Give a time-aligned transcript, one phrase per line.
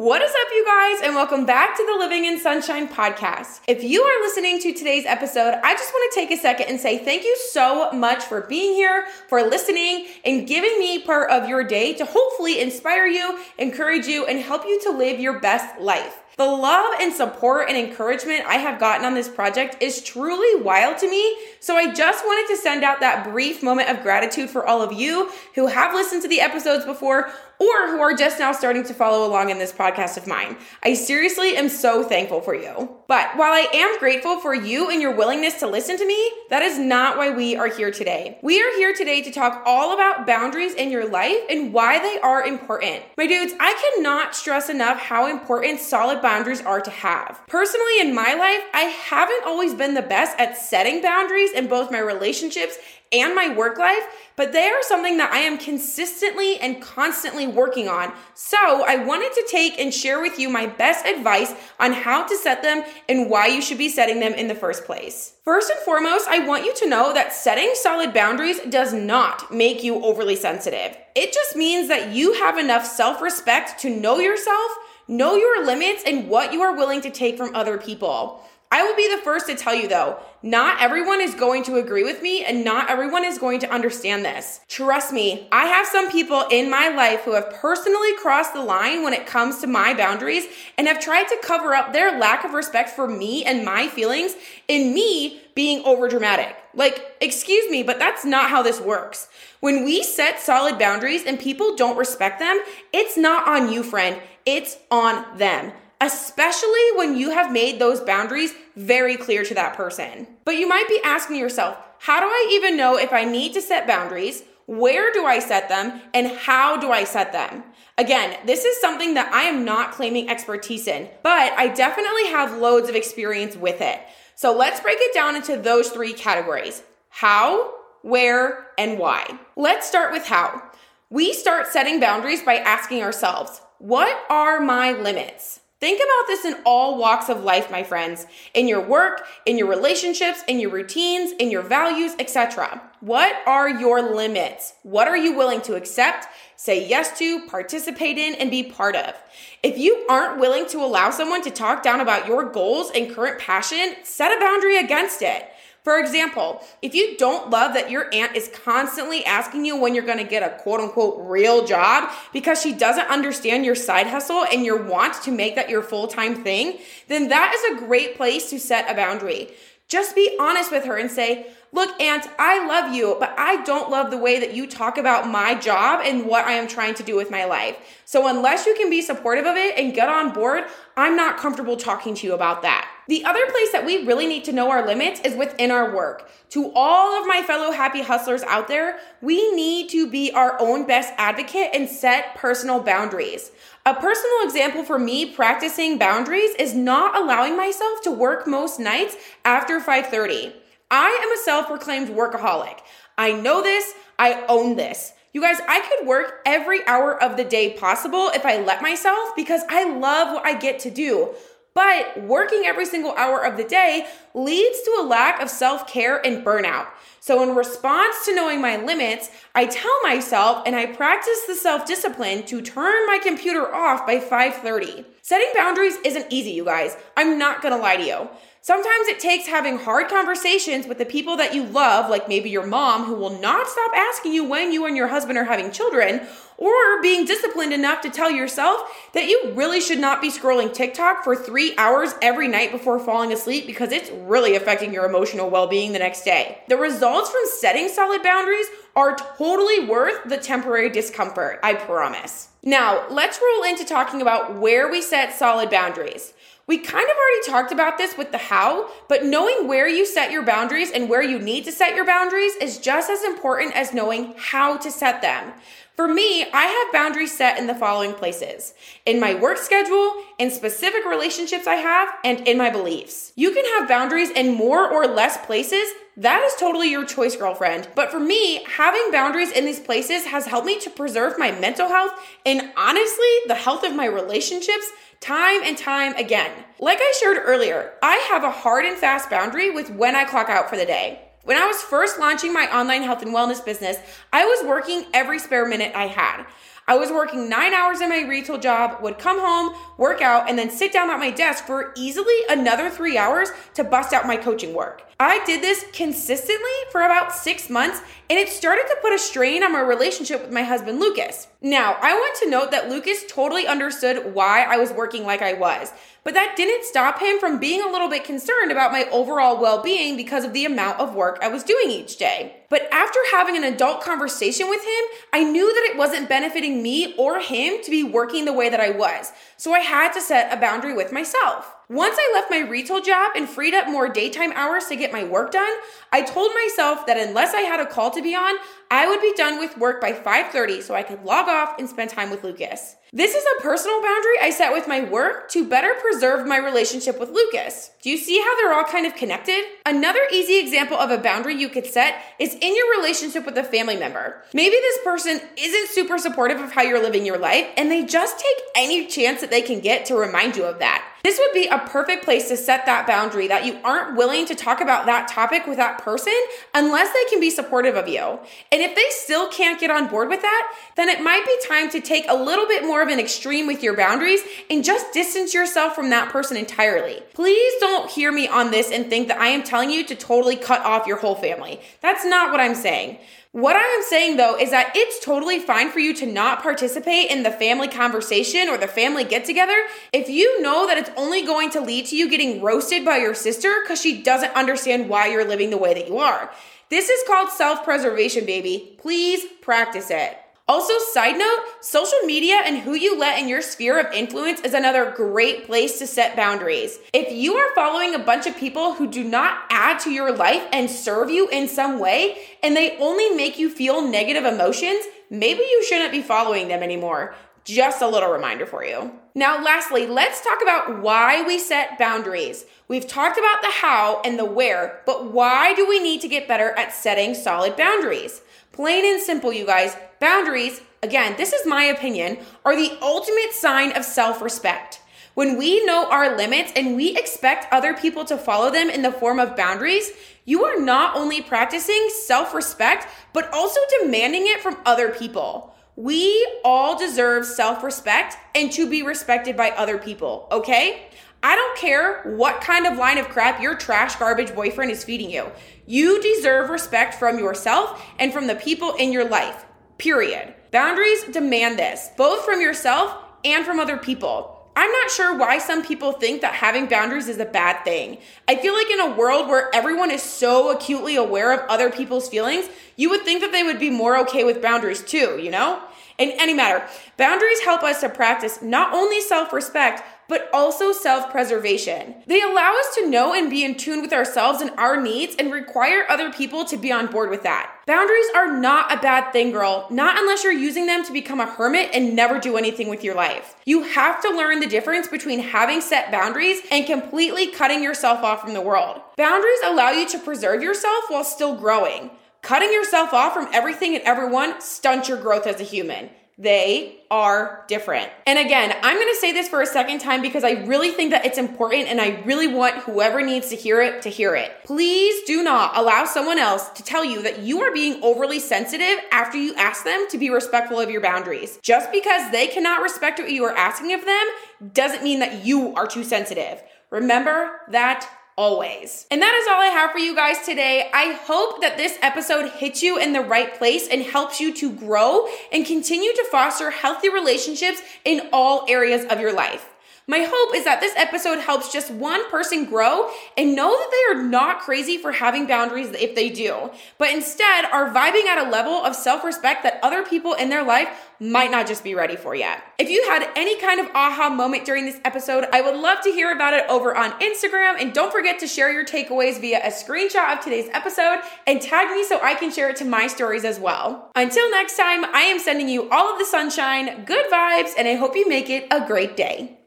[0.00, 3.60] What is up, you guys, and welcome back to the Living in Sunshine podcast.
[3.68, 6.80] If you are listening to today's episode, I just want to take a second and
[6.80, 11.50] say thank you so much for being here, for listening, and giving me part of
[11.50, 15.78] your day to hopefully inspire you, encourage you, and help you to live your best
[15.78, 16.22] life.
[16.36, 20.98] The love and support and encouragement I have gotten on this project is truly wild
[20.98, 21.36] to me.
[21.60, 24.92] So I just wanted to send out that brief moment of gratitude for all of
[24.92, 28.94] you who have listened to the episodes before or who are just now starting to
[28.94, 30.56] follow along in this podcast of mine.
[30.82, 32.96] I seriously am so thankful for you.
[33.06, 36.62] But while I am grateful for you and your willingness to listen to me, that
[36.62, 38.38] is not why we are here today.
[38.42, 42.18] We are here today to talk all about boundaries in your life and why they
[42.20, 43.02] are important.
[43.18, 47.40] My dudes, I cannot stress enough how important solid boundaries are to have.
[47.46, 51.90] Personally, in my life, I haven't always been the best at setting boundaries in both
[51.90, 52.78] my relationships
[53.12, 57.88] and my work life, but they are something that I am consistently and constantly working
[57.88, 58.12] on.
[58.34, 62.36] So I wanted to take and share with you my best advice on how to
[62.36, 65.34] set them and why you should be setting them in the first place.
[65.44, 69.82] First and foremost, I want you to know that setting solid boundaries does not make
[69.82, 70.96] you overly sensitive.
[71.16, 74.70] It just means that you have enough self respect to know yourself,
[75.10, 78.42] know your limits, and what you are willing to take from other people.
[78.72, 82.04] I will be the first to tell you though, not everyone is going to agree
[82.04, 84.60] with me and not everyone is going to understand this.
[84.68, 89.02] Trust me, I have some people in my life who have personally crossed the line
[89.02, 90.44] when it comes to my boundaries
[90.78, 94.36] and have tried to cover up their lack of respect for me and my feelings
[94.68, 96.54] in me being overdramatic.
[96.72, 99.28] Like, excuse me, but that's not how this works.
[99.58, 102.62] When we set solid boundaries and people don't respect them,
[102.92, 104.20] it's not on you, friend.
[104.46, 110.26] It's on them especially when you have made those boundaries very clear to that person.
[110.44, 113.60] But you might be asking yourself, how do I even know if I need to
[113.60, 114.42] set boundaries?
[114.66, 116.00] Where do I set them?
[116.14, 117.64] And how do I set them?
[117.98, 122.58] Again, this is something that I am not claiming expertise in, but I definitely have
[122.58, 124.00] loads of experience with it.
[124.36, 129.38] So let's break it down into those three categories how, where, and why.
[129.56, 130.62] Let's start with how.
[131.10, 135.60] We start setting boundaries by asking ourselves, what are my limits?
[135.80, 138.26] Think about this in all walks of life, my friends.
[138.52, 142.82] In your work, in your relationships, in your routines, in your values, etc.
[143.00, 144.74] What are your limits?
[144.82, 149.14] What are you willing to accept, say yes to, participate in, and be part of?
[149.62, 153.40] If you aren't willing to allow someone to talk down about your goals and current
[153.40, 155.48] passion, set a boundary against it.
[155.82, 160.04] For example, if you don't love that your aunt is constantly asking you when you're
[160.04, 164.64] gonna get a quote unquote real job because she doesn't understand your side hustle and
[164.64, 168.50] your want to make that your full time thing, then that is a great place
[168.50, 169.48] to set a boundary.
[169.88, 173.90] Just be honest with her and say, Look, Aunt, I love you, but I don't
[173.90, 177.04] love the way that you talk about my job and what I am trying to
[177.04, 177.76] do with my life.
[178.04, 180.64] So, unless you can be supportive of it and get on board,
[180.96, 182.90] I'm not comfortable talking to you about that.
[183.10, 186.30] The other place that we really need to know our limits is within our work.
[186.50, 190.86] To all of my fellow happy hustlers out there, we need to be our own
[190.86, 193.50] best advocate and set personal boundaries.
[193.84, 199.16] A personal example for me practicing boundaries is not allowing myself to work most nights
[199.44, 200.52] after 5:30.
[200.88, 202.78] I am a self proclaimed workaholic.
[203.18, 205.14] I know this, I own this.
[205.32, 209.34] You guys, I could work every hour of the day possible if I let myself
[209.36, 211.34] because I love what I get to do.
[211.74, 216.24] But working every single hour of the day leads to a lack of self care
[216.24, 216.88] and burnout.
[217.20, 221.86] So, in response to knowing my limits, I tell myself and I practice the self
[221.86, 225.04] discipline to turn my computer off by 5:30.
[225.22, 226.96] Setting boundaries isn't easy, you guys.
[227.16, 228.28] I'm not gonna lie to you.
[228.62, 232.66] Sometimes it takes having hard conversations with the people that you love, like maybe your
[232.66, 236.20] mom, who will not stop asking you when you and your husband are having children,
[236.58, 238.82] or being disciplined enough to tell yourself
[239.14, 243.32] that you really should not be scrolling TikTok for three hours every night before falling
[243.32, 246.60] asleep because it's really affecting your emotional well being the next day.
[246.68, 252.48] The results from setting solid boundaries are totally worth the temporary discomfort, I promise.
[252.62, 256.34] Now, let's roll into talking about where we set solid boundaries.
[256.70, 260.30] We kind of already talked about this with the how, but knowing where you set
[260.30, 263.92] your boundaries and where you need to set your boundaries is just as important as
[263.92, 265.52] knowing how to set them.
[265.96, 268.72] For me, I have boundaries set in the following places
[269.04, 273.32] in my work schedule, in specific relationships I have, and in my beliefs.
[273.34, 275.90] You can have boundaries in more or less places.
[276.16, 277.88] That is totally your choice, girlfriend.
[277.94, 281.88] But for me, having boundaries in these places has helped me to preserve my mental
[281.88, 282.12] health
[282.44, 284.86] and honestly, the health of my relationships
[285.20, 286.50] time and time again.
[286.78, 290.48] Like I shared earlier, I have a hard and fast boundary with when I clock
[290.48, 291.22] out for the day.
[291.44, 293.96] When I was first launching my online health and wellness business,
[294.32, 296.44] I was working every spare minute I had.
[296.86, 300.58] I was working nine hours in my retail job, would come home, work out, and
[300.58, 304.36] then sit down at my desk for easily another three hours to bust out my
[304.36, 305.02] coaching work.
[305.20, 308.00] I did this consistently for about six months,
[308.30, 311.46] and it started to put a strain on my relationship with my husband, Lucas.
[311.60, 315.52] Now, I want to note that Lucas totally understood why I was working like I
[315.52, 315.92] was,
[316.24, 319.82] but that didn't stop him from being a little bit concerned about my overall well
[319.82, 322.56] being because of the amount of work I was doing each day.
[322.70, 325.69] But after having an adult conversation with him, I knew
[326.00, 329.32] wasn't benefiting me or him to be working the way that I was.
[329.58, 331.76] So I had to set a boundary with myself.
[331.90, 335.24] Once I left my retail job and freed up more daytime hours to get my
[335.24, 335.72] work done,
[336.12, 338.54] I told myself that unless I had a call to be on,
[338.92, 342.10] I would be done with work by 5:30 so I could log off and spend
[342.10, 342.94] time with Lucas.
[343.12, 347.18] This is a personal boundary I set with my work to better preserve my relationship
[347.18, 347.90] with Lucas.
[348.02, 349.64] Do you see how they're all kind of connected?
[349.84, 353.64] Another easy example of a boundary you could set is in your relationship with a
[353.64, 354.44] family member.
[354.54, 358.38] Maybe this person isn't super supportive of how you're living your life and they just
[358.38, 361.04] take any chance that they can get to remind you of that.
[361.22, 364.54] This would be a perfect place to set that boundary that you aren't willing to
[364.54, 366.34] talk about that topic with that person
[366.74, 368.38] unless they can be supportive of you.
[368.72, 371.90] And if they still can't get on board with that, then it might be time
[371.90, 374.40] to take a little bit more of an extreme with your boundaries
[374.70, 377.22] and just distance yourself from that person entirely.
[377.34, 380.56] Please don't hear me on this and think that I am telling you to totally
[380.56, 381.80] cut off your whole family.
[382.00, 383.18] That's not what I'm saying.
[383.52, 387.32] What I am saying though is that it's totally fine for you to not participate
[387.32, 389.74] in the family conversation or the family get together
[390.12, 393.34] if you know that it's only going to lead to you getting roasted by your
[393.34, 396.48] sister because she doesn't understand why you're living the way that you are.
[396.90, 398.94] This is called self preservation, baby.
[398.98, 400.38] Please practice it.
[400.70, 404.72] Also, side note, social media and who you let in your sphere of influence is
[404.72, 407.00] another great place to set boundaries.
[407.12, 410.64] If you are following a bunch of people who do not add to your life
[410.72, 415.58] and serve you in some way, and they only make you feel negative emotions, maybe
[415.58, 417.34] you shouldn't be following them anymore.
[417.64, 419.10] Just a little reminder for you.
[419.34, 422.64] Now, lastly, let's talk about why we set boundaries.
[422.86, 426.46] We've talked about the how and the where, but why do we need to get
[426.46, 428.42] better at setting solid boundaries?
[428.80, 429.94] Plain and simple, you guys.
[430.20, 435.02] Boundaries, again, this is my opinion, are the ultimate sign of self respect.
[435.34, 439.12] When we know our limits and we expect other people to follow them in the
[439.12, 440.12] form of boundaries,
[440.46, 445.69] you are not only practicing self respect, but also demanding it from other people.
[446.00, 451.10] We all deserve self respect and to be respected by other people, okay?
[451.42, 455.30] I don't care what kind of line of crap your trash garbage boyfriend is feeding
[455.30, 455.52] you.
[455.84, 459.66] You deserve respect from yourself and from the people in your life.
[459.98, 460.54] Period.
[460.70, 463.14] Boundaries demand this, both from yourself
[463.44, 464.56] and from other people.
[464.76, 468.16] I'm not sure why some people think that having boundaries is a bad thing.
[468.48, 472.30] I feel like in a world where everyone is so acutely aware of other people's
[472.30, 475.82] feelings, you would think that they would be more okay with boundaries too, you know?
[476.20, 476.86] In any matter,
[477.16, 482.14] boundaries help us to practice not only self respect, but also self preservation.
[482.26, 485.50] They allow us to know and be in tune with ourselves and our needs and
[485.50, 487.72] require other people to be on board with that.
[487.86, 491.46] Boundaries are not a bad thing, girl, not unless you're using them to become a
[491.46, 493.56] hermit and never do anything with your life.
[493.64, 498.42] You have to learn the difference between having set boundaries and completely cutting yourself off
[498.42, 499.00] from the world.
[499.16, 502.10] Boundaries allow you to preserve yourself while still growing.
[502.42, 506.10] Cutting yourself off from everything and everyone stunts your growth as a human.
[506.40, 508.10] They are different.
[508.26, 511.26] And again, I'm gonna say this for a second time because I really think that
[511.26, 514.50] it's important and I really want whoever needs to hear it to hear it.
[514.64, 519.00] Please do not allow someone else to tell you that you are being overly sensitive
[519.12, 521.58] after you ask them to be respectful of your boundaries.
[521.62, 524.26] Just because they cannot respect what you are asking of them
[524.72, 526.62] doesn't mean that you are too sensitive.
[526.88, 528.08] Remember that
[528.40, 529.06] always.
[529.10, 530.88] And that is all I have for you guys today.
[530.94, 534.72] I hope that this episode hits you in the right place and helps you to
[534.72, 539.66] grow and continue to foster healthy relationships in all areas of your life.
[540.06, 544.18] My hope is that this episode helps just one person grow and know that they
[544.18, 548.50] are not crazy for having boundaries if they do, but instead are vibing at a
[548.50, 550.88] level of self respect that other people in their life
[551.20, 552.62] might not just be ready for yet.
[552.78, 556.10] If you had any kind of aha moment during this episode, I would love to
[556.10, 557.80] hear about it over on Instagram.
[557.80, 561.90] And don't forget to share your takeaways via a screenshot of today's episode and tag
[561.90, 564.10] me so I can share it to my stories as well.
[564.16, 567.94] Until next time, I am sending you all of the sunshine, good vibes, and I
[567.94, 569.59] hope you make it a great day.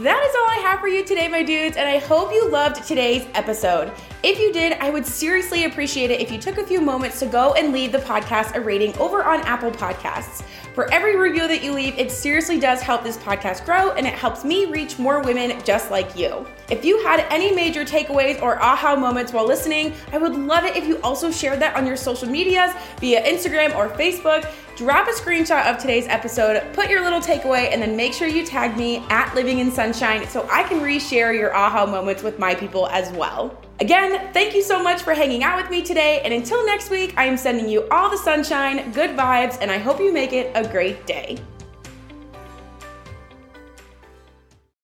[0.00, 2.86] That is all I have for you today, my dudes, and I hope you loved
[2.86, 3.90] today's episode.
[4.22, 7.26] If you did, I would seriously appreciate it if you took a few moments to
[7.26, 10.42] go and leave the podcast a rating over on Apple Podcasts.
[10.74, 14.12] For every review that you leave, it seriously does help this podcast grow and it
[14.12, 16.46] helps me reach more women just like you.
[16.68, 20.76] If you had any major takeaways or aha moments while listening, I would love it
[20.76, 24.52] if you also shared that on your social medias via Instagram or Facebook.
[24.76, 28.44] Drop a screenshot of today's episode, put your little takeaway, and then make sure you
[28.44, 32.54] tag me at Living in Sunshine so I can reshare your aha moments with my
[32.54, 33.58] people as well.
[33.80, 36.20] Again, thank you so much for hanging out with me today.
[36.24, 39.78] And until next week, I am sending you all the sunshine, good vibes, and I
[39.78, 41.38] hope you make it a great day.